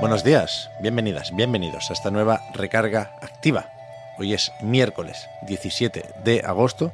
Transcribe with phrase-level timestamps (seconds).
[0.00, 3.66] Buenos días, bienvenidas, bienvenidos a esta nueva recarga activa.
[4.16, 6.92] Hoy es miércoles 17 de agosto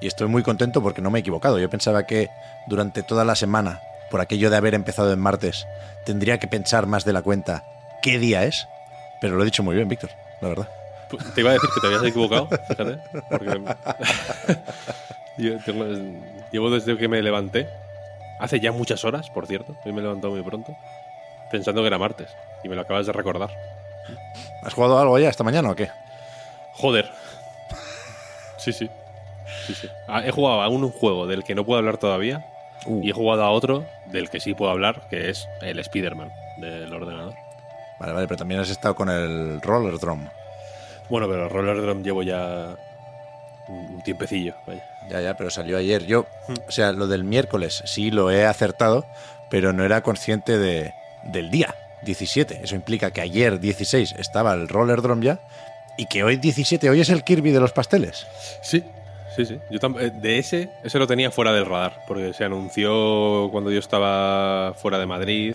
[0.00, 1.60] y estoy muy contento porque no me he equivocado.
[1.60, 2.28] Yo pensaba que
[2.66, 5.68] durante toda la semana por aquello de haber empezado en martes,
[6.04, 7.64] tendría que pensar más de la cuenta
[8.02, 8.66] qué día es,
[9.20, 10.68] pero lo he dicho muy bien, Víctor, la verdad.
[11.08, 12.98] Pues, te iba a decir que te habías equivocado, fíjate,
[13.28, 13.60] porque
[16.52, 17.68] llevo desde que me levanté,
[18.40, 20.76] hace ya muchas horas, por cierto, hoy me he levantado muy pronto,
[21.50, 22.28] pensando que era martes,
[22.62, 23.50] y me lo acabas de recordar.
[24.62, 25.90] ¿Has jugado algo ya esta mañana o qué?
[26.74, 27.10] Joder.
[28.58, 28.90] Sí, sí.
[29.66, 29.88] sí, sí.
[30.06, 32.44] Ah, he jugado a un juego del que no puedo hablar todavía,
[32.86, 33.02] Uh.
[33.04, 36.92] Y he jugado a otro del que sí puedo hablar, que es el Spider-Man del
[36.92, 37.34] ordenador.
[37.98, 40.28] Vale, vale, pero también has estado con el Roller Drum.
[41.08, 42.76] Bueno, pero el Roller Drum llevo ya
[43.68, 44.54] un tiempecillo.
[45.10, 46.06] Ya, ya, pero salió ayer.
[46.06, 46.54] Yo, hmm.
[46.68, 49.04] o sea, lo del miércoles sí lo he acertado,
[49.50, 52.60] pero no era consciente de, del día 17.
[52.62, 55.40] Eso implica que ayer 16 estaba el Roller Drum ya
[55.96, 58.26] y que hoy 17, hoy es el Kirby de los pasteles.
[58.62, 58.84] Sí,
[59.36, 59.58] Sí, sí.
[59.70, 63.78] Yo eh, de ese, ese lo tenía fuera del radar, porque se anunció cuando yo
[63.78, 65.54] estaba fuera de Madrid,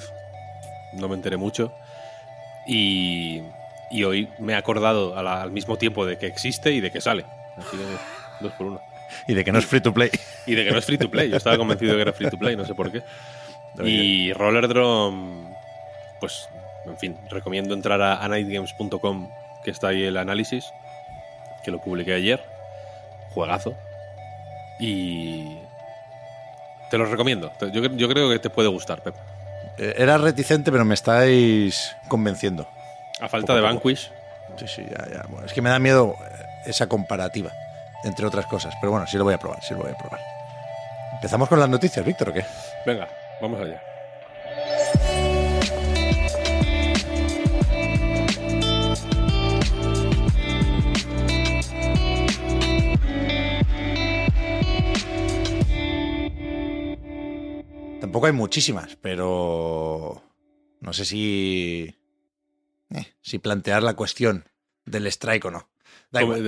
[0.94, 1.74] no me enteré mucho,
[2.66, 3.42] y,
[3.92, 7.26] y hoy me he acordado al mismo tiempo de que existe y de que sale.
[7.58, 7.78] Así
[8.40, 8.82] dos por uno.
[9.28, 10.10] Y de que no es free to play.
[10.46, 11.30] Y de que no es free to play.
[11.30, 13.02] Yo estaba convencido de que era free to play, no sé por qué.
[13.84, 15.54] Y Roller Drum,
[16.20, 16.50] pues,
[16.86, 19.30] en fin, recomiendo entrar a nightgames.com,
[19.64, 20.72] que está ahí el análisis,
[21.64, 22.56] que lo publiqué ayer
[23.36, 23.76] juegazo.
[24.80, 25.58] Y
[26.90, 27.52] te lo recomiendo.
[27.72, 29.16] Yo, yo, creo que te puede gustar, Pep.
[29.78, 32.68] Eh, era reticente, pero me estáis convenciendo.
[33.20, 34.12] A falta de Vanquish.
[34.58, 35.46] Sí, sí, ya, ya.
[35.46, 36.16] es que me da miedo
[36.66, 37.52] esa comparativa,
[38.04, 38.74] entre otras cosas.
[38.80, 40.20] Pero bueno, sí lo voy a probar, sí lo voy a probar.
[41.14, 42.46] ¿Empezamos con las noticias, Víctor, o qué?
[42.86, 43.08] Venga,
[43.42, 43.82] vamos allá.
[58.06, 60.22] Tampoco hay muchísimas, pero
[60.80, 61.92] no sé si,
[62.92, 64.48] eh, si plantear la cuestión
[64.86, 65.72] del strike o no.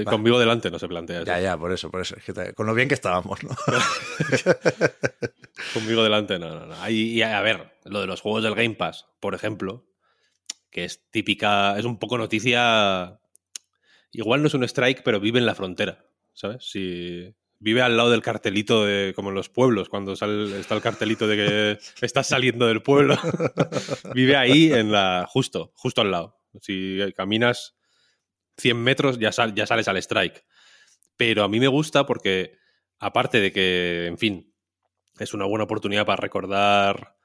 [0.05, 1.23] conmigo delante no se plantea.
[1.23, 2.15] Ya, ya, por eso, por eso.
[2.53, 3.49] con lo bien que estábamos, ¿no?
[5.73, 6.89] conmigo delante, no, no, no.
[6.91, 9.83] Y, a ver, lo de los juegos del Game Pass, por ejemplo,
[10.69, 13.19] que es típica, es un poco noticia.
[14.11, 16.69] Igual no es un strike, pero vive en la frontera, ¿sabes?
[16.69, 20.81] Si, vive al lado del cartelito de, como en los pueblos, cuando sale, está el
[20.81, 23.17] cartelito de que estás saliendo del pueblo.
[24.13, 26.37] vive ahí en la, justo, justo al lado.
[26.61, 27.77] Si caminas
[28.57, 30.43] 100 metros ya, ya sales al strike.
[31.15, 32.57] Pero a mí me gusta porque,
[32.99, 34.53] aparte de que, en fin,
[35.19, 37.15] es una buena oportunidad para recordar,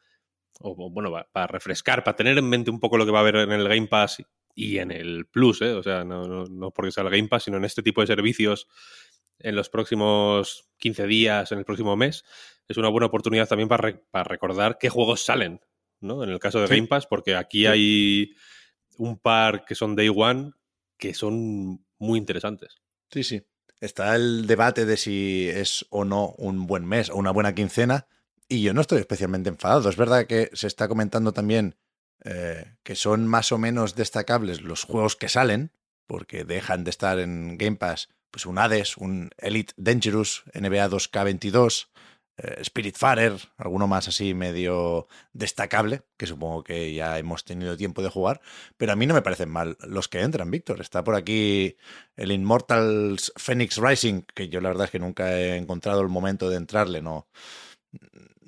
[0.60, 3.36] o bueno, para refrescar, para tener en mente un poco lo que va a haber
[3.36, 4.22] en el Game Pass
[4.54, 5.72] y en el Plus, ¿eh?
[5.72, 8.06] o sea, no, no, no porque sea el Game Pass, sino en este tipo de
[8.06, 8.68] servicios
[9.42, 12.24] en los próximos 15 días, en el próximo mes,
[12.68, 15.60] es una buena oportunidad también para, recordar qué juegos salen,
[16.00, 16.24] ¿no?
[16.24, 18.34] En el caso de Game Pass, porque aquí hay
[18.96, 20.52] un par que son Day One
[20.96, 22.76] que son muy interesantes.
[23.10, 23.42] Sí, sí.
[23.80, 28.06] Está el debate de si es o no un buen mes o una buena quincena,
[28.48, 29.88] y yo no estoy especialmente enfadado.
[29.88, 31.76] Es verdad que se está comentando también
[32.24, 35.72] eh, que son más o menos destacables los juegos que salen,
[36.06, 41.88] porque dejan de estar en Game Pass pues un Hades, un Elite Dangerous, NBA 2K22,
[42.38, 48.08] eh, Spiritfarer, alguno más así medio destacable, que supongo que ya hemos tenido tiempo de
[48.08, 48.40] jugar,
[48.78, 50.80] pero a mí no me parecen mal los que entran, Víctor.
[50.80, 51.76] Está por aquí
[52.16, 56.48] el Immortals Phoenix Rising, que yo la verdad es que nunca he encontrado el momento
[56.48, 57.28] de entrarle, no,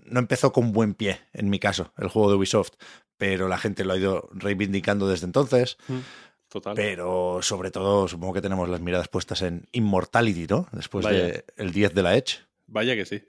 [0.06, 2.72] no empezó con buen pie, en mi caso, el juego de Ubisoft,
[3.18, 5.76] pero la gente lo ha ido reivindicando desde entonces.
[5.88, 5.98] Mm.
[6.74, 10.68] Pero sobre todo, supongo que tenemos las miradas puestas en Immortality, ¿no?
[10.72, 12.38] Después del el 10 de la Edge.
[12.66, 13.22] Vaya que sí.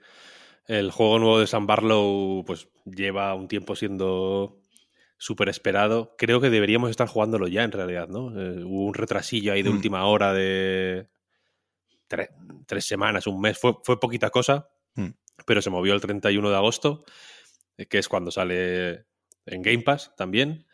[0.66, 4.60] El juego nuevo de San Barlow, pues lleva un tiempo siendo
[5.18, 6.14] súper esperado.
[6.18, 8.30] Creo que deberíamos estar jugándolo ya, en realidad, ¿no?
[8.38, 9.74] Eh, hubo un retrasillo ahí de hmm.
[9.74, 11.08] última hora de
[12.08, 13.58] tres, semanas, un mes.
[13.58, 14.68] Fue, fue poquita cosa.
[14.94, 15.10] Hmm.
[15.44, 17.04] pero se movió el 31 de agosto,
[17.76, 19.04] eh, que es cuando sale
[19.44, 20.65] en Game Pass también.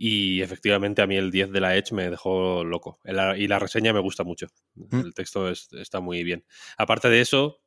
[0.00, 3.00] Y efectivamente a mí el 10 de la Edge me dejó loco.
[3.36, 4.46] Y la reseña me gusta mucho.
[4.76, 5.00] Mm.
[5.00, 6.44] El texto está muy bien.
[6.76, 7.60] Aparte de eso,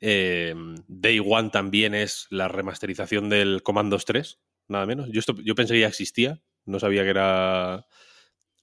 [0.00, 0.54] eh,
[0.86, 5.08] Day One también es la remasterización del Commandos 3, nada menos.
[5.10, 7.86] Yo, esto, yo pensé que ya existía, no sabía que era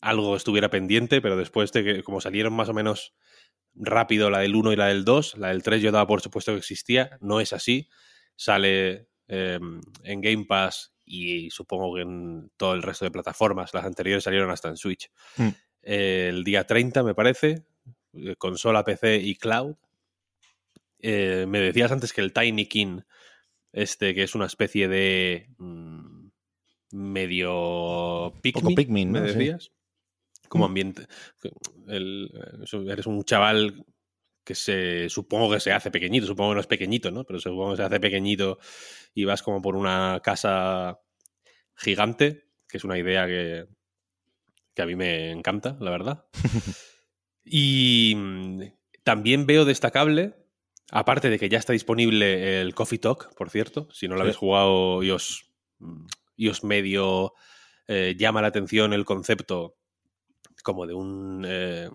[0.02, 3.16] algo estuviera pendiente, pero después de que, como salieron más o menos
[3.74, 6.52] rápido la del 1 y la del 2, la del 3 yo daba por supuesto
[6.52, 7.90] que existía, no es así.
[8.36, 13.74] Sale em, en Game Pass y supongo que en todo el resto de plataformas.
[13.74, 15.10] Las anteriores salieron hasta en Switch.
[15.38, 15.50] Mm.
[15.84, 17.64] el día 30, me parece,
[18.14, 19.76] eh, consola, PC y cloud.
[21.00, 23.02] Eh, me decías antes que el Tiny King,
[23.74, 26.28] este que es una especie de mm,
[26.92, 29.28] medio Pikmin, Poco Pikmin, me ¿no?
[29.28, 29.34] Sí.
[29.34, 29.72] decías.
[30.48, 30.68] Como Mm.
[30.68, 31.08] ambiente.
[31.88, 32.30] el-
[32.90, 33.84] eres un chaval
[34.44, 37.24] que se supongo que se hace pequeñito, supongo que no es pequeñito, ¿no?
[37.26, 38.58] Pero supongo que se hace pequeñito
[39.14, 41.00] y vas como por una casa
[41.76, 43.66] gigante, que es una idea que,
[44.74, 46.26] que a mí me encanta, la verdad.
[47.44, 48.62] y mm,
[49.04, 50.36] también veo destacable,
[50.92, 54.24] aparte de que ya está disponible el Coffee Talk, por cierto, si no lo Sí.
[54.24, 56.06] habéis jugado y os, mm,
[56.36, 57.34] y os medio
[57.88, 59.78] eh, llama la atención el concepto
[60.64, 61.44] como de un...
[61.48, 61.90] eh,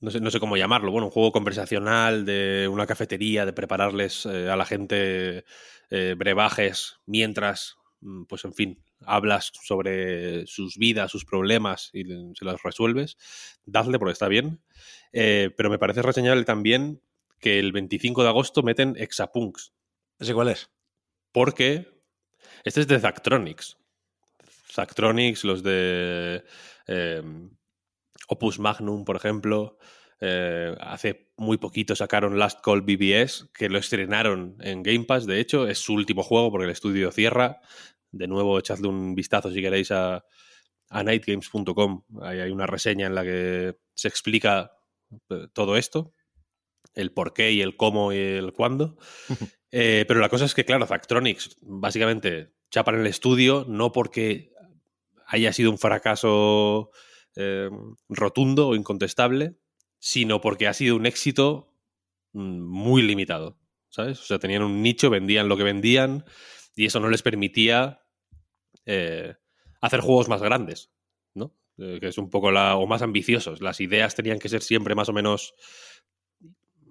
[0.00, 4.26] no sé, no sé cómo llamarlo, bueno, un juego conversacional de una cafetería, de prepararles
[4.26, 5.44] eh, a la gente
[5.90, 12.44] eh, brebajes mientras, mm, pues en fin, hablas sobre sus vidas, sus problemas y se
[12.44, 13.16] los resuelves.
[13.64, 14.60] Dadle porque está bien.
[15.12, 17.00] Eh, pero me parece reseñable también
[17.40, 19.72] que el 25 de agosto meten Exapunks,
[20.18, 20.70] ¿Ese cuál es?
[21.32, 21.86] porque
[22.64, 23.76] este es de Zactronics.
[24.72, 26.44] Zactronics, los de
[26.86, 27.22] eh,
[28.28, 29.78] Opus Magnum, por ejemplo.
[30.20, 35.40] eh, hace muy poquito sacaron Last Call BBS, que lo estrenaron en Game Pass, de
[35.40, 35.66] hecho.
[35.66, 37.60] Es su último juego porque el estudio cierra.
[38.10, 40.24] De nuevo, echadle un vistazo si queréis a,
[40.88, 42.04] a nightgames.com.
[42.22, 44.72] Ahí hay una reseña en la que se explica
[45.30, 46.12] eh, todo esto.
[46.94, 48.96] El por qué y el cómo y el cuándo.
[49.70, 54.50] Eh, pero la cosa es que, claro, Zactronics básicamente chapan el estudio no porque
[55.26, 56.90] haya sido un fracaso
[57.36, 57.70] eh,
[58.08, 59.58] rotundo o incontestable,
[59.98, 61.74] sino porque ha sido un éxito
[62.32, 63.58] mm, muy limitado,
[63.88, 64.20] ¿sabes?
[64.20, 66.24] O sea, tenían un nicho, vendían lo que vendían
[66.74, 68.02] y eso no les permitía
[68.86, 69.34] eh,
[69.80, 70.90] hacer juegos más grandes,
[71.34, 71.54] ¿no?
[71.78, 72.76] Eh, que es un poco la...
[72.76, 73.60] o más ambiciosos.
[73.60, 75.54] Las ideas tenían que ser siempre más o menos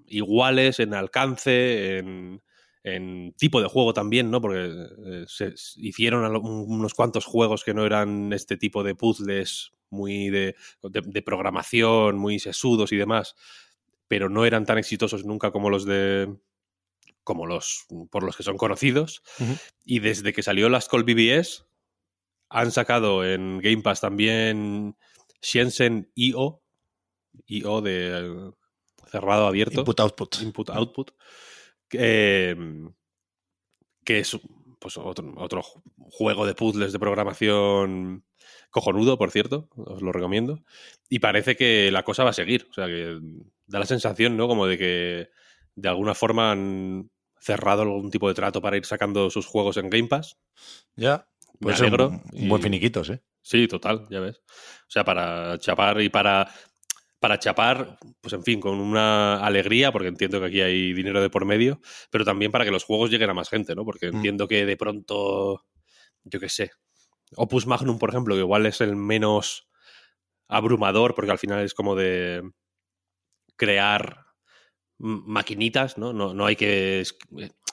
[0.08, 2.42] iguales en alcance, en,
[2.84, 4.40] en tipo de juego también, ¿no?
[4.42, 4.66] Porque
[5.06, 10.56] eh, se, hicieron unos cuantos juegos que no eran este tipo de puzzles muy de,
[10.84, 13.36] de- de programación, muy sesudos y demás,
[14.08, 16.34] pero no eran tan exitosos nunca como los de
[17.24, 19.22] como los por los que son conocidos.
[19.84, 21.66] Y desde que salió las Call BBS
[22.50, 24.96] han sacado en Game Pass también
[25.42, 26.64] Shenzhen IO,
[27.48, 28.52] IO de eh,
[29.12, 30.42] cerrado abierto Input Output.
[30.42, 31.12] input output
[31.92, 32.92] em,
[34.04, 34.38] que es
[34.80, 38.24] pues otro, otro ju- juego de puzzles de programación
[38.70, 40.64] cojonudo, por cierto, os lo recomiendo.
[41.10, 42.68] Y parece que la cosa va a seguir.
[42.70, 43.18] O sea, que
[43.66, 44.48] da la sensación, ¿no?
[44.48, 45.30] Como de que
[45.76, 49.90] de alguna forma han cerrado algún tipo de trato para ir sacando sus juegos en
[49.90, 50.38] Game Pass.
[50.96, 51.28] Ya.
[51.60, 52.08] Me ser un- alegro.
[52.10, 53.14] un, y- buen finiquito, sí.
[53.42, 54.38] Sí, total, ya ves.
[54.48, 56.52] O sea, para chapar y para,
[57.20, 61.30] para chapar, pues en fin, con una alegría, porque entiendo que aquí hay dinero de
[61.30, 61.82] por medio,
[62.12, 63.86] pero también para que los juegos lleguen a más gente, ¿no?
[63.86, 64.16] Porque Mm.
[64.18, 65.66] entiendo que de pronto,
[66.24, 66.72] yo qué sé,
[67.36, 69.68] Opus Magnum, por ejemplo, que igual es el menos
[70.48, 72.42] abrumador, porque al final es como de
[73.56, 74.26] crear
[75.00, 76.14] maquinitas, ¿no?
[76.14, 77.18] No, no hay que es-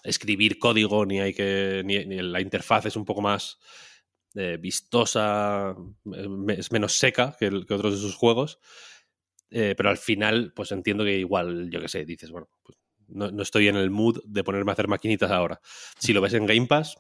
[0.03, 1.83] escribir código, ni hay que.
[1.85, 3.59] Ni, ni la interfaz es un poco más
[4.35, 5.77] eh, vistosa,
[6.13, 6.27] eh,
[6.59, 8.59] es menos seca que, el- que otros de sus juegos.
[9.57, 13.31] Eh, pero al final, pues entiendo que igual, yo qué sé, dices, bueno, pues no,
[13.31, 15.61] no estoy en el mood de ponerme a hacer maquinitas ahora.
[15.97, 16.97] Si lo ves en Game Pass,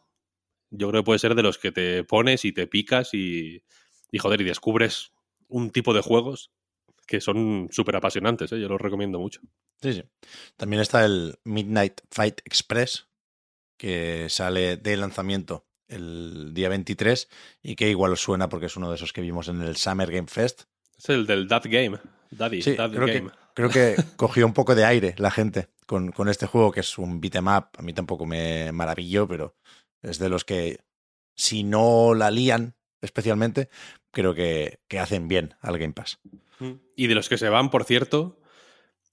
[0.70, 3.64] yo creo que puede ser de los que te pones y te picas y,
[4.12, 5.10] y joder, y descubres
[5.48, 6.52] un tipo de juegos
[7.08, 8.60] que son súper apasionantes, ¿eh?
[8.60, 9.40] yo los recomiendo mucho.
[9.82, 10.04] Sí, sí.
[10.56, 13.08] También está el Midnight Fight Express,
[13.76, 17.28] que sale de lanzamiento el día 23
[17.64, 20.10] y que igual os suena porque es uno de esos que vimos en el Summer
[20.10, 20.62] Game Fest.
[20.96, 21.98] Es el del That Game,
[22.36, 23.30] Daddy, Sí, That creo que, Game.
[23.54, 26.98] creo que cogió un poco de aire la gente con, con este juego, que es
[26.98, 27.66] un beat'em up.
[27.76, 29.56] A mí tampoco me maravilló, pero
[30.02, 30.80] es de los que,
[31.34, 33.68] si no la lían especialmente,
[34.10, 36.18] creo que, que hacen bien al Game Pass.
[36.58, 36.72] Mm.
[36.96, 38.40] Y de los que se van, por cierto,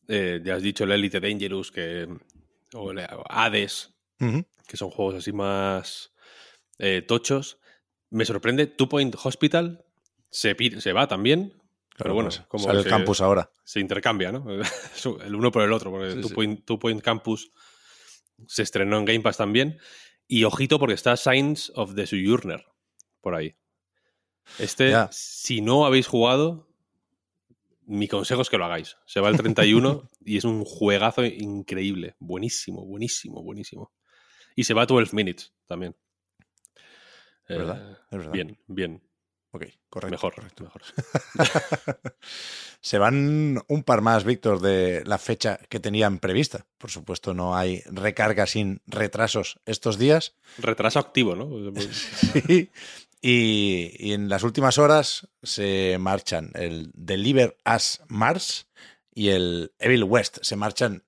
[0.08, 2.08] eh, ya has dicho el Elite Dangerous, que,
[2.74, 3.94] o el Hades,
[4.68, 6.12] que son juegos así más
[6.78, 7.60] eh, tochos.
[8.10, 9.84] Me sorprende, Two Point Hospital
[10.30, 11.54] se, se va también,
[12.01, 13.51] pero bueno, como sale el campus ahora.
[13.63, 14.46] se intercambia, ¿no?
[15.25, 16.36] el uno por el otro, porque Sí, Two, sí.
[16.36, 17.51] Point, Two Point Campus
[18.48, 19.79] se estrenó en Game Pass también.
[20.27, 22.65] Y ojito, porque está Signs of the Sojourner
[23.20, 23.55] por ahí.
[24.60, 26.67] Este, si no habéis jugado,
[27.86, 28.98] mi consejo es que lo hagáis.
[29.05, 32.15] Se va el 31 y es un juegazo increíble.
[32.20, 33.91] Buenísimo, buenísimo, buenísimo.
[34.55, 35.96] Y se va a 12 minutes también.
[37.48, 38.31] Verdad, Eh, es verdad.
[38.31, 39.03] Bien, bien.
[39.53, 40.12] Ok, correcto.
[40.12, 40.63] mejor, correcto.
[40.63, 40.81] mejor.
[42.81, 46.65] Se van un par más, Víctor, de la fecha que tenían prevista.
[46.77, 50.36] Por supuesto, no hay recarga sin retrasos estos días.
[50.58, 51.50] Retraso activo, ¿no?
[51.81, 52.70] Sí.
[53.24, 58.67] Y, y en las últimas horas se marchan el Deliver Us Mars
[59.13, 60.39] y el Evil West.
[60.41, 61.03] Se marchan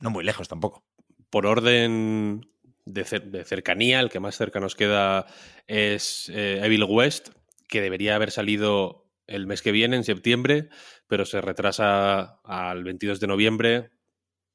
[0.00, 0.84] no muy lejos tampoco.
[1.30, 2.46] por orden
[2.84, 5.26] de, cer- de cercanía, el que más cerca nos queda
[5.66, 7.30] es eh, Evil West,
[7.68, 10.68] que debería haber salido el mes que viene, en septiembre,
[11.08, 13.90] pero se retrasa al 22 de noviembre.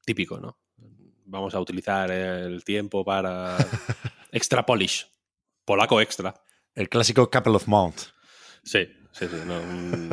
[0.06, 0.58] Típico, ¿no?
[1.25, 3.58] Vamos a utilizar el tiempo para
[4.32, 5.08] extra polish.
[5.65, 6.34] Polaco extra.
[6.74, 8.13] El clásico Couple of Months.
[8.63, 9.36] Sí, sí, sí.
[9.46, 10.10] no, mm,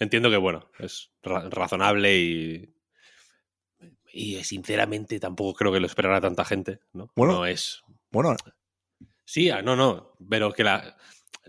[0.00, 2.70] entiendo que, bueno, es ra- razonable y.
[4.12, 7.10] Y sinceramente tampoco creo que lo esperara tanta gente, ¿no?
[7.16, 7.34] Bueno.
[7.34, 7.82] no es.
[8.10, 8.36] Bueno,
[9.24, 10.12] Sí, ah, no, no.
[10.28, 10.96] Pero que la.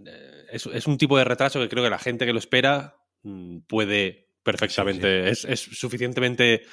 [0.05, 2.95] Eh, Es, es un tipo de retraso que creo que la gente que lo espera
[3.23, 5.29] mm, puede perfectamente.
[5.29, 6.63] Es, es suficientemente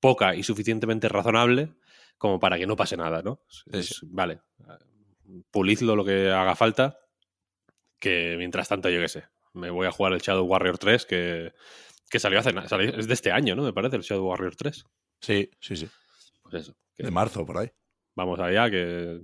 [0.00, 1.74] poca y suficientemente razonable
[2.18, 3.42] como para que no pase nada, ¿no?
[3.72, 4.40] Es- Vale.
[5.50, 6.98] Pulidlo lo que haga falta.
[7.98, 9.24] Que mientras tanto, yo qué sé.
[9.54, 11.52] Me voy a jugar el Shadow Warrior 3 que,
[12.10, 12.52] que salió hace.
[12.68, 13.62] salió- es de este año, ¿no?
[13.62, 14.84] Me parece, el Shadow Warrior 3.
[15.20, 15.88] sí, sí, sí.
[16.42, 16.76] Pues eso.
[16.96, 17.70] que De marzo, por ahí.
[18.14, 19.20] vamos allá, que.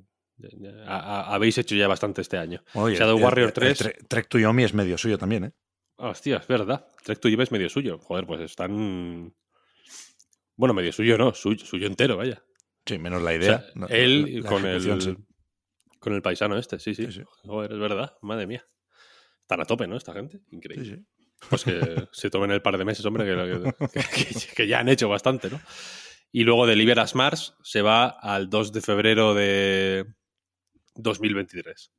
[0.87, 2.63] A- a- habéis hecho ya bastante este año.
[2.75, 3.81] Oye, Shadow el- Warrior el 3.
[3.81, 5.53] Tre- Trek to Yomi es medio suyo también, ¿eh?
[5.97, 6.87] Hostia, es verdad.
[7.05, 7.99] Trek to Yomi es medio suyo.
[7.99, 9.35] Joder, pues están.
[10.57, 12.43] Bueno, medio suyo no, suyo, suyo entero, vaya.
[12.87, 13.59] Sí, menos la O idea.
[13.61, 15.01] sea, no- él la- la con el.
[15.03, 15.17] sí.
[15.99, 17.23] Con el paisano este, sí, sí, Sí, sí.
[17.45, 18.15] Joder, es verdad.
[18.21, 18.65] Madre mía.
[19.41, 19.97] Están a tope, ¿no?
[19.97, 20.39] Esta gente.
[20.39, 20.97] Sí, Increíble.
[20.97, 21.07] sí.
[21.49, 21.71] Pues que
[22.13, 24.01] se tomen el par de meses, hombre, que, que-
[24.35, 25.61] que- que ya han hecho bastante, ¿no?
[26.31, 30.05] Y luego de Liberas Mars se va al 2 de febrero de
[30.95, 31.93] 2023.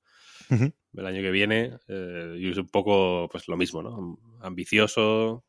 [0.52, 0.74] Ujú.
[0.94, 1.78] El año que viene.
[1.88, 4.20] eh, y es un poco pues lo mismo, ¿no?
[4.42, 5.44] Ambicioso.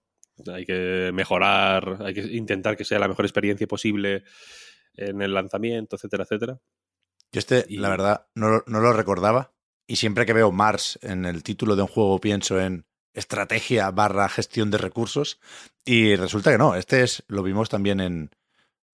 [0.52, 4.24] Hay que mejorar, hay que intentar que sea la mejor experiencia posible
[4.94, 6.58] en el lanzamiento, etcétera, etcétera.
[7.32, 9.52] Yo este, Y- la verdad, no, no lo recordaba.
[9.86, 14.28] Y siempre que veo Mars en el título de un juego pienso en estrategia barra
[14.28, 15.40] gestión de recursos.
[15.84, 16.74] Y resulta que no.
[16.74, 18.30] Este es, lo vimos también en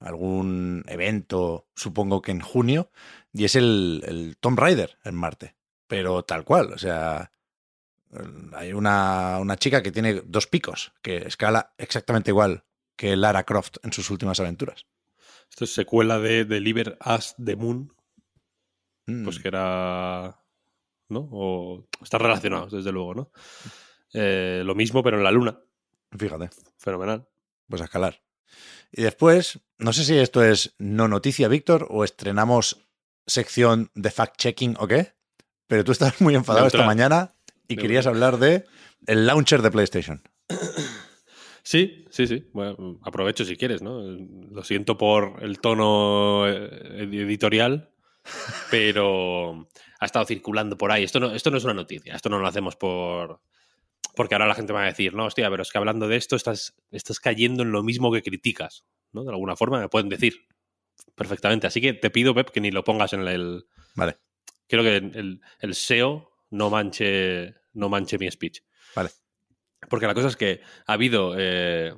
[0.02, 2.90] algún evento, supongo que en junio.
[3.32, 5.54] Y es el, el Tomb Raider en Marte.
[5.86, 6.72] Pero tal cual.
[6.72, 7.32] O sea,
[8.54, 12.64] hay una, una chica que tiene dos picos, que escala exactamente igual
[12.96, 14.86] que Lara Croft en sus últimas aventuras.
[15.50, 17.92] Esto es secuela de Deliver Us the Moon,
[19.06, 19.24] Mm.
[19.24, 20.38] pues que era.
[21.08, 21.28] ¿No?
[21.32, 23.32] O están relacionados, desde luego, ¿no?
[24.14, 25.58] Eh, lo mismo, pero en la luna.
[26.16, 26.50] Fíjate.
[26.78, 27.26] Fenomenal.
[27.68, 28.22] pues a escalar.
[28.92, 32.86] Y después, no sé si esto es no noticia, Víctor, o estrenamos
[33.26, 35.14] sección de fact-checking o qué,
[35.66, 37.34] pero tú estabas muy enfadado esta mañana
[37.68, 37.82] y Neutral.
[37.82, 38.64] querías hablar de
[39.06, 40.22] el launcher de PlayStation.
[41.62, 42.48] Sí, sí, sí.
[42.52, 44.02] Bueno, aprovecho si quieres, ¿no?
[44.02, 47.90] Lo siento por el tono eh, editorial,
[48.70, 49.68] pero
[50.00, 51.04] ha estado circulando por ahí.
[51.04, 53.40] Esto no, esto no es una noticia, esto no lo hacemos por...
[54.14, 56.36] Porque ahora la gente va a decir, no, hostia, pero es que hablando de esto
[56.36, 59.24] estás, estás cayendo en lo mismo que criticas, ¿no?
[59.24, 60.46] De alguna forma me pueden decir
[61.14, 61.66] perfectamente.
[61.66, 63.64] Así que te pido, Pep, que ni lo pongas en el...
[63.94, 64.18] Vale,
[64.68, 68.60] Quiero que el, el SEO no manche, no manche mi speech.
[68.94, 69.10] vale.
[69.88, 71.92] Porque la cosa es que ha habido, eh,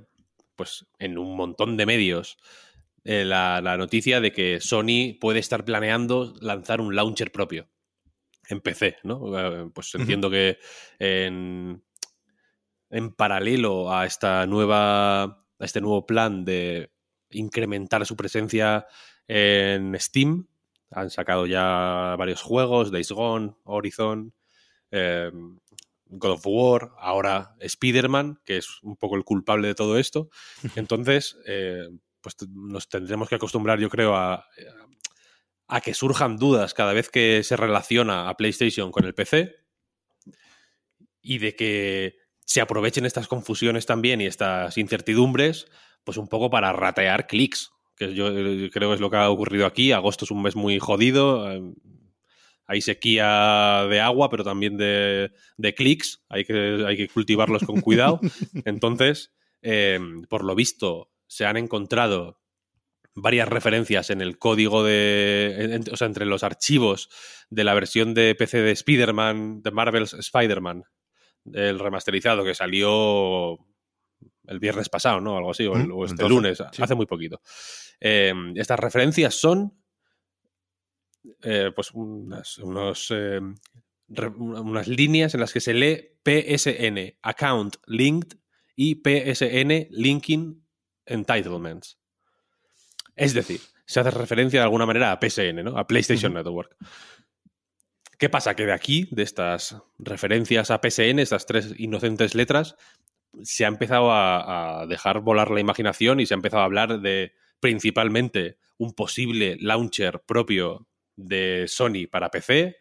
[0.56, 2.38] pues, en un montón de medios,
[3.04, 7.68] eh, la, la noticia de que Sony puede estar planeando lanzar un launcher propio
[8.48, 9.38] en PC, ¿no?
[9.38, 10.58] Eh, Pues entiendo que
[10.98, 11.84] en,
[12.94, 16.92] en paralelo a esta nueva, a este nuevo plan de
[17.30, 18.86] incrementar su presencia
[19.26, 20.46] en Steam,
[20.92, 24.32] han sacado ya varios juegos, Days Gone, Horizon,
[24.92, 25.28] eh,
[26.06, 30.30] God of War, ahora Spider-Man, que es un poco el culpable de todo esto.
[30.76, 31.88] Entonces, eh,
[32.20, 34.46] pues nos tendremos que acostumbrar, yo creo, a,
[35.66, 39.56] a que surjan dudas cada vez que se relaciona a PlayStation con el PC
[41.20, 45.66] y de que se aprovechen estas confusiones también y estas incertidumbres
[46.04, 49.30] pues un poco para ratear clics, que yo eh, creo que es lo que ha
[49.30, 49.92] ocurrido aquí.
[49.92, 51.50] Agosto es un mes muy jodido.
[51.50, 51.62] eh,
[52.66, 56.22] Hay sequía de agua, pero también de, de clics.
[56.28, 58.20] Hay que, hay que cultivarlos con cuidado.
[58.66, 59.32] Entonces,
[59.62, 59.98] eh,
[60.28, 62.40] por lo visto, se han encontrado
[63.14, 65.56] varias referencias en el código de.
[65.58, 67.08] en- o sea, entre los archivos
[67.48, 70.84] de la versión de PC de Spider-Man, de Marvel's Spider-Man,
[71.52, 73.58] el remasterizado que salió
[74.46, 75.36] el viernes pasado, ¿no?
[75.36, 76.82] Algo así, o, el- Mm, o este entonces, lunes, sí.
[76.82, 77.40] hace muy poquito.
[78.00, 79.72] Eh, estas referencias son
[81.42, 83.40] eh, pues unas, unos, eh,
[84.08, 88.38] re- unas líneas en las que se lee PSN, Account Linked,
[88.76, 90.66] y PSN Linking
[91.06, 91.98] Entitlements.
[93.14, 95.78] Es decir, se hace referencia de alguna manera a PSN, ¿no?
[95.78, 96.34] A PlayStation.
[96.34, 96.76] Network.
[98.18, 98.54] ¿Qué pasa?
[98.54, 102.76] Que de aquí, de estas referencias a PSN, estas tres inocentes letras,
[103.42, 107.00] se ha empezado a, a dejar volar la imaginación y se ha empezado a hablar
[107.00, 112.76] de principalmente un posible launcher propio de Sony para PC.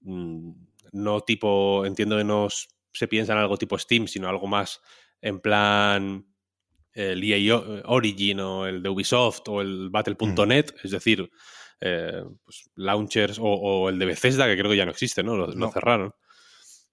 [0.00, 0.52] Mm,
[0.92, 2.48] No tipo, entiendo que no
[2.92, 4.80] se piensa en algo tipo Steam, sino algo más
[5.20, 6.26] en plan
[6.92, 11.28] el EA Origin o el de Ubisoft o el Battle.net, es decir,
[11.86, 15.36] eh, pues, launchers o, o el de Bethesda, que creo que ya no existe, ¿no?
[15.36, 15.70] Lo, lo No.
[15.70, 16.14] cerraron.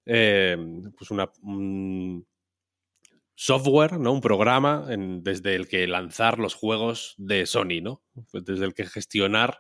[0.06, 0.58] Eh,
[0.98, 2.26] pues una, un
[3.36, 4.12] software, ¿no?
[4.12, 8.04] Un programa en- desde el que lanzar los juegos de Sony, ¿no?
[8.34, 9.60] Desde el que gestionar,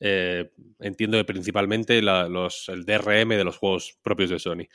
[0.00, 4.66] eh, entiendo que principalmente la- los, el DRM de los juegos propios de Sony.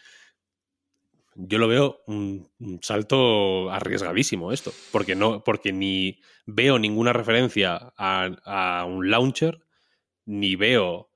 [1.35, 7.93] Yo lo veo un, un salto arriesgadísimo esto, porque no, porque ni veo ninguna referencia
[7.97, 9.59] a, a un launcher,
[10.29, 11.09] ni veo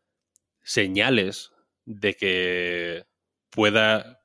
[0.64, 1.52] señales
[1.86, 3.06] de que
[3.52, 4.22] pueda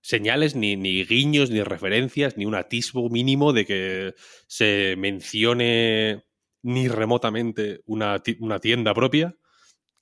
[0.00, 4.14] señales, ni, ni guiños, ni referencias, ni un atisbo mínimo de que
[4.48, 6.24] se mencione
[6.62, 9.36] ni remotamente una, una tienda propia,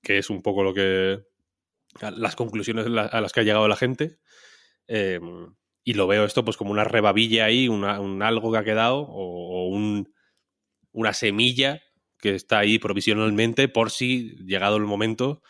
[0.03, 1.23] que es un poco lo que
[2.01, 4.19] las conclusiones a las que ha llegado la gente.
[4.89, 5.21] Eh,
[5.85, 9.01] y lo veo esto pues como una rebabilla ahí, una- un algo que ha quedado
[9.01, 10.13] o, o un-
[10.93, 11.83] una semilla
[12.21, 15.43] que está ahí provisionalmente por si, llegado el momento,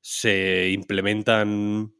[0.00, 1.92] se implementan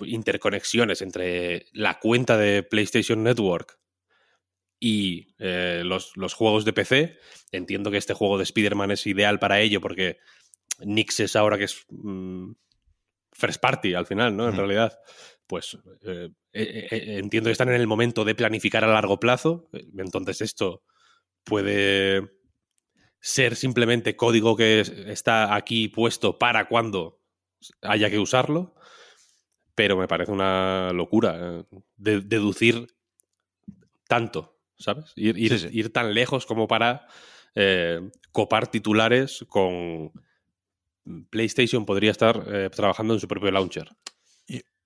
[0.00, 3.78] interconexiones entre la cuenta de PlayStation Network
[4.78, 7.18] y eh, los, los juegos de PC.
[7.52, 10.18] Entiendo que este juego de Spider-Man es ideal para ello porque
[10.80, 12.52] Nix es ahora que es mm,
[13.32, 14.48] first party al final, ¿no?
[14.48, 14.98] En realidad,
[15.46, 19.68] pues eh, eh, entiendo que están en el momento de planificar a largo plazo.
[19.72, 20.82] Entonces esto
[21.44, 22.30] puede
[23.20, 27.20] ser simplemente código que es- está aquí puesto para cuando
[27.82, 28.74] haya que usarlo,
[29.74, 31.64] pero me parece una locura eh,
[31.96, 32.86] de- deducir
[34.08, 35.12] tanto, ¿sabes?
[35.16, 35.78] Ir, ir- Sí, sí.
[35.78, 37.06] ir tan lejos como para
[37.54, 38.00] eh,
[38.32, 40.12] copar titulares con
[41.30, 43.88] PlayStation podría estar eh, trabajando en su propio launcher.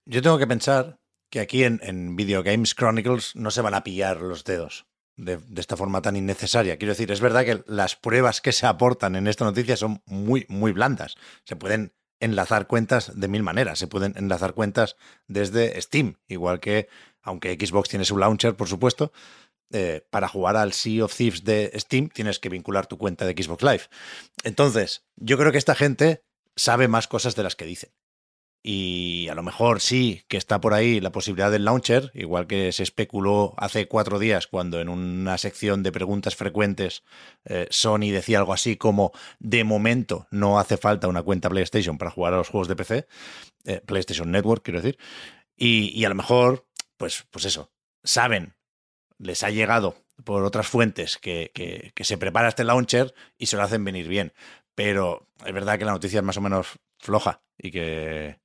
[0.06, 0.98] Yo tengo que pensar
[1.30, 4.86] que aquí en, en Video Games Chronicles no se van a pillar los dedos
[5.16, 6.76] de, esta forma tan innecesaria.
[6.76, 10.46] Quiero decir, es verdad que las pruebas que se aportan en esta noticia son muy,
[10.48, 11.16] muy blandas.
[11.44, 13.78] Se pueden enlazar cuentas de mil maneras.
[13.78, 14.96] Se pueden enlazar cuentas
[15.26, 16.88] desde Steam, igual que,
[17.22, 19.12] aunque Xbox tiene su launcher, por supuesto,
[19.72, 23.32] eh, para jugar al Sea of Thieves de Steam tienes que vincular tu cuenta de
[23.32, 23.82] Xbox Live.
[24.44, 26.22] Entonces, yo creo que esta gente
[26.54, 27.90] sabe más cosas de las que dicen.
[28.66, 32.72] Y a lo mejor sí que está por ahí la posibilidad del launcher, igual que
[32.72, 37.02] se especuló hace cuatro días cuando en una sección de preguntas frecuentes
[37.44, 42.10] eh, Sony decía algo así como de momento no hace falta una cuenta PlayStation para
[42.10, 43.06] jugar a los juegos de PC,
[43.66, 44.98] eh, PlayStation Network quiero decir,
[45.54, 47.70] y, y a lo mejor, pues, pues eso,
[48.02, 48.54] saben,
[49.18, 53.58] les ha llegado por otras fuentes que, que, que se prepara este launcher y se
[53.58, 54.32] lo hacen venir bien.
[54.74, 58.38] Pero es verdad que la noticia es más o menos floja y que,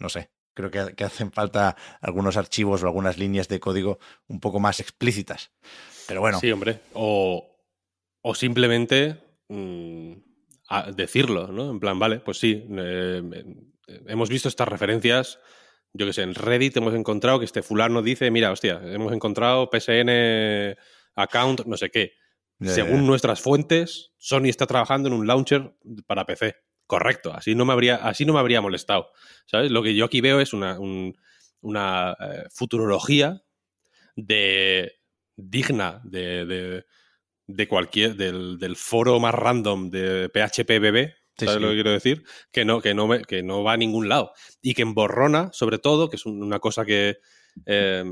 [0.00, 4.40] no sé, creo que, que hacen falta algunos archivos o algunas líneas de código un
[4.40, 5.52] poco más explícitas.
[6.08, 6.80] Pero bueno, Sí, hombre.
[6.94, 7.56] O,
[8.22, 10.12] o simplemente mm,
[10.68, 11.70] a- decirlo, ¿no?
[11.70, 12.66] En plan, vale, pues sí.
[12.70, 13.22] eh,
[13.86, 15.38] eh, hemos visto estas referencias.
[15.92, 19.68] Yo que sé, en Reddit hemos encontrado que este fulano dice, mira, hostia, hemos encontrado
[19.72, 20.76] PSN
[21.16, 22.12] account, no sé qué.
[22.62, 25.74] Según nuestras fuentes, Sony está trabajando en un launcher
[26.06, 26.56] para PC.
[26.90, 29.12] Correcto, así no me habría, así no me habría molestado.
[29.46, 29.70] ¿Sabes?
[29.70, 31.16] Lo que yo aquí veo es una, un-
[31.60, 33.42] una eh, futurología
[34.16, 34.92] de
[35.36, 36.84] digna de, de,
[37.46, 41.60] de cualquier del, del foro más random de PHPBB, ¿sabes sí.
[41.60, 42.24] lo que quiero decir?
[42.50, 44.32] Que no, que, no me- que no va a ningún lado.
[44.60, 47.18] Y que emborrona, sobre todo, que es un- una cosa que
[47.66, 48.04] eh,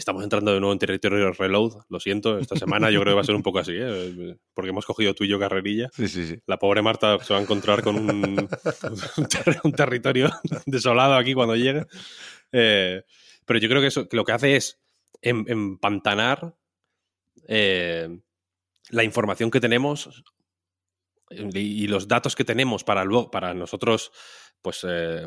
[0.00, 3.20] Estamos entrando de nuevo en territorio reload, lo siento, esta semana yo creo que va
[3.20, 4.34] a ser un poco así, ¿eh?
[4.54, 5.90] porque hemos cogido tú y yo carrerilla.
[5.92, 6.38] Sí, sí, sí.
[6.46, 8.48] La pobre Marta se va a encontrar con un,
[9.64, 10.30] un territorio
[10.64, 11.84] desolado aquí cuando llegue.
[12.50, 13.02] Eh,
[13.44, 14.80] pero yo creo que, eso, que lo que hace es
[15.20, 16.56] em, empantanar
[17.46, 18.08] eh,
[18.88, 20.24] la información que tenemos
[21.28, 24.12] y, los datos que tenemos para, luego, para nosotros
[24.62, 25.26] pues, eh,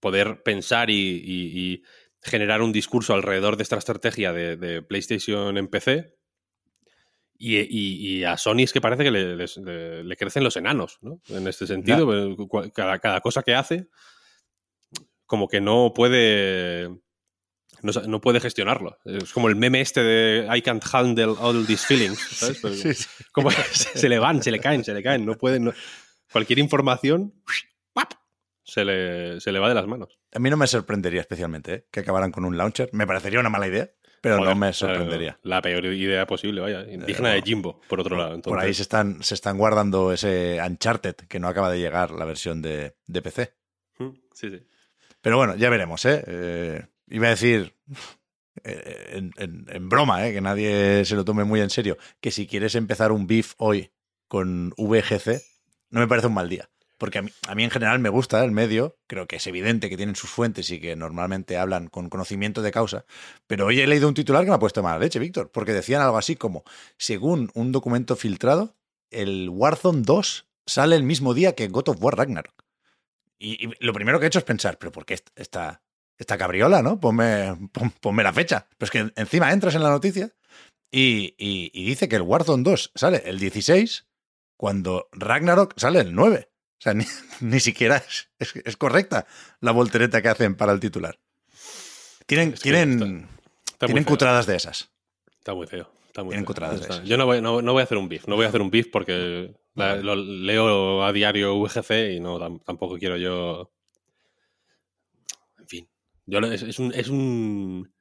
[0.00, 1.82] poder pensar y,
[2.26, 6.14] generar un discurso alrededor de esta estrategia de, PlayStation en PC.
[7.38, 11.20] Y, a Sony es que parece que le, crecen los enanos, ¿no?
[11.28, 12.08] En este sentido,
[12.72, 13.88] cada, cada, cosa que hace,
[15.26, 16.88] como que no puede
[17.82, 18.98] no, puede gestionarlo.
[19.04, 22.18] Es como el meme este de I can't handle all these feelings.
[22.30, 23.08] ¿sabes?
[23.32, 25.24] Como se le van, se le caen, se le caen.
[25.24, 25.72] No pueden.
[26.32, 27.34] Cualquier información
[28.66, 30.18] se le, se le va de las manos.
[30.34, 31.86] A mí no me sorprendería especialmente ¿eh?
[31.90, 32.90] que acabaran con un launcher.
[32.92, 35.38] Me parecería una mala idea, pero no me sorprendería.
[35.42, 36.84] La, peor idea posible, vaya.
[36.90, 38.40] Indigna de Jimbo, por otro lado.
[38.42, 42.24] Por ahí se están, se están guardando ese Uncharted que no acaba de llegar la
[42.24, 43.54] versión de, de PC.
[44.34, 44.66] Sí, sí.
[45.20, 46.22] Pero bueno, ya veremos, ¿eh?
[46.26, 47.74] eh iba a decir
[48.64, 50.32] eh, en, broma, ¿eh?
[50.32, 53.92] que nadie se lo tome muy en serio, que si quieres empezar un beef hoy
[54.28, 55.40] con VGC,
[55.90, 56.68] no me parece un mal día.
[56.98, 59.90] Porque a mí, a mí, en general me gusta el medio, creo que es evidente
[59.90, 63.04] que tienen sus fuentes y que normalmente hablan con conocimiento de causa,
[63.46, 66.02] pero hoy he leído un titular que me ha puesto mala leche, Víctor, porque decían
[66.02, 66.64] algo así como,
[66.96, 68.76] según un documento filtrado,
[69.10, 72.64] el Warzone 2 sale el mismo día que God of War Ragnarok.
[73.38, 75.82] Y, lo primero que he hecho es pensar, pero ¿por qué está,
[76.18, 76.98] esta cabriola, ¿no?
[76.98, 77.56] Ponme,
[78.00, 78.66] ponme la fecha.
[78.76, 80.32] Pero es que encima entras en la noticia
[80.90, 84.06] y, dice que el Warzone 2 sale el 16
[84.56, 86.48] cuando Ragnarok sale el 9.
[86.86, 86.94] Sea,
[87.40, 88.02] ni, siquiera
[88.38, 89.26] es, correcta
[89.60, 91.18] la voltereta que hacen para el titular.
[92.26, 93.28] Tienen, tienen,
[93.78, 94.90] tienen cutradas de esas.
[95.38, 95.90] Está muy feo.
[96.06, 97.04] Está muy tienen cutradas de esas.
[97.04, 98.26] Yo no voy, no, voy, a hacer un beef.
[98.26, 102.98] No voy a hacer un beef porque lo leo a diario VGC y no tampoco
[102.98, 103.70] quiero yo
[106.26, 107.92] es, un, es un,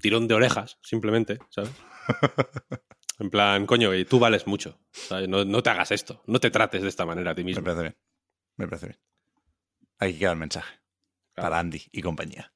[0.00, 1.70] tirón de orejas, simplemente, ¿sabes?
[3.22, 4.80] en plan, coño, tú vales mucho.
[5.28, 6.22] No, te hagas esto.
[6.26, 7.62] No te trates de esta manera a ti mismo.
[7.62, 7.96] Me parece bien.
[8.56, 8.98] Me parece bien.
[9.98, 10.80] Hay que quedar el mensaje.
[11.34, 12.52] Para Andy y compañía.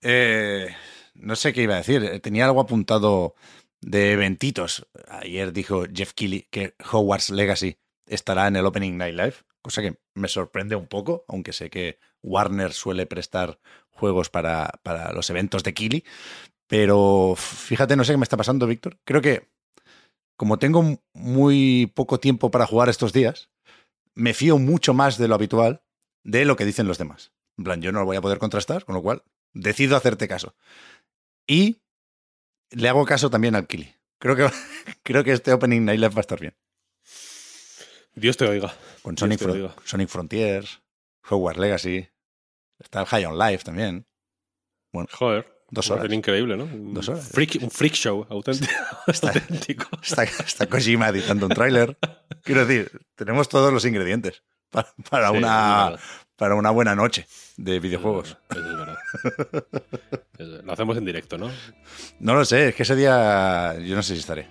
[0.00, 0.74] Eh,
[1.14, 2.20] no sé qué iba a decir.
[2.20, 3.34] Tenía algo apuntado
[3.82, 4.88] de eventitos.
[5.08, 9.98] Ayer dijo Jeff Keighley que Hogwarts Legacy estará en el Opening Night Live, cosa que
[10.14, 15.62] me sorprende un poco, aunque sé que Warner suele prestar juegos para, para los eventos
[15.62, 16.04] de Kili.
[16.66, 18.98] Pero fíjate, no sé qué me está pasando, Víctor.
[19.04, 19.52] Creo que
[20.42, 23.48] como tengo muy poco tiempo para jugar estos días,
[24.16, 25.84] me fío mucho más de lo habitual
[26.24, 27.32] de lo que dicen los demás.
[27.56, 30.56] En plan, yo no lo voy a poder contrastar, con lo cual decido hacerte caso.
[31.46, 31.80] Y
[32.70, 33.94] le hago caso también al Kili.
[34.18, 34.50] Creo que,
[35.04, 36.56] creo que este Opening Night Live va a estar bien.
[38.16, 38.74] Dios te oiga.
[39.02, 39.40] Con Sonic,
[39.84, 40.82] Sonic Frontiers,
[41.30, 42.08] Hogwarts Legacy.
[42.80, 44.08] Está el High on Life también.
[44.92, 45.51] Bueno, Joder.
[45.72, 46.12] Dos horas.
[46.12, 46.68] increíble, ¿no?
[46.70, 47.30] Dos horas.
[47.62, 48.70] un freak show auténtico.
[50.02, 51.96] Está, está, Kojima editando un tráiler.
[52.42, 54.42] Quiero decir, tenemos todos los ingredientes
[55.10, 55.96] para, una,
[56.36, 58.36] para una buena noche de videojuegos.
[58.50, 58.98] es verdad.
[60.62, 61.50] Lo hacemos en directo, ¿no?
[62.20, 64.48] No lo sé, es que ese día yo no sé si estaré.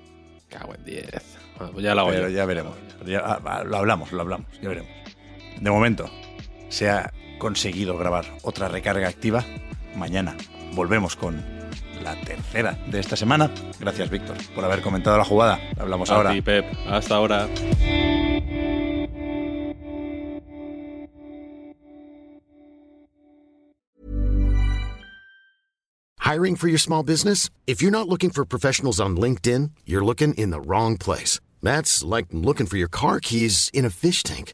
[0.50, 1.06] Cago en 10.
[1.60, 2.76] Ah, pues ya, la Pero ya veremos.
[3.24, 4.90] Ah, lo hablamos, lo hablamos, ya veremos.
[5.60, 6.10] De momento,
[6.70, 9.46] se ha conseguido grabar otra recarga activa.
[9.96, 10.36] Mañana
[10.74, 11.44] volvemos con
[12.04, 13.52] la tercera de esta semana.
[13.80, 15.60] Gracias, Víctor, por haber comentado la jugada.
[15.80, 16.32] Hablamos A ahora.
[16.32, 16.66] Ti, Pep.
[16.88, 17.48] Hasta ahora.
[26.32, 27.50] Hiring for your small business?
[27.68, 31.42] If you're not looking for professionals on LinkedIn, you're looking in the wrong place.
[31.62, 34.54] That's like looking for your car keys in a fish tank.